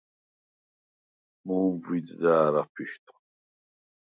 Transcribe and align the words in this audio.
მუ̄მბვიდ 1.45 2.07
და̄რ 2.21 2.53
აფიშვდხ. 2.61 3.17